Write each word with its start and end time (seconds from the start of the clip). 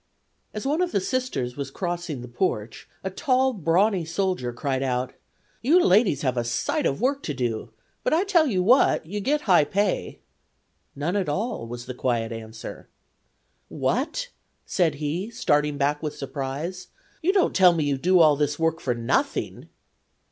As 0.51 0.65
one 0.65 0.81
of 0.81 0.93
the 0.93 0.99
Sisters 0.99 1.55
was 1.55 1.69
crossing 1.69 2.21
the 2.23 2.27
porch 2.27 2.89
a 3.03 3.11
tall, 3.11 3.53
brawny 3.53 4.03
soldier 4.03 4.51
cried 4.51 4.81
out: 4.81 5.13
"You 5.61 5.79
ladies 5.79 6.23
have 6.23 6.37
a 6.37 6.43
sight 6.43 6.87
of 6.87 6.99
work 6.99 7.21
to 7.21 7.35
do, 7.35 7.69
but 8.03 8.11
I 8.11 8.23
tell 8.23 8.47
you 8.47 8.63
what, 8.63 9.05
you 9.05 9.19
get 9.19 9.41
high 9.41 9.63
pay." 9.63 10.17
"None 10.95 11.15
at 11.15 11.29
all," 11.29 11.67
was 11.67 11.85
the 11.85 11.93
quiet 11.93 12.31
answer. 12.31 12.89
"What!" 13.69 14.29
said 14.65 14.95
he, 14.95 15.29
starting 15.29 15.77
back 15.77 16.01
with 16.01 16.15
surprise; 16.17 16.87
"you 17.21 17.31
don't 17.31 17.55
tell 17.55 17.73
me 17.73 17.83
you 17.83 17.99
do 17.99 18.21
all 18.21 18.35
this 18.35 18.57
work 18.57 18.79
for 18.79 18.95
nothing?" 18.95 19.69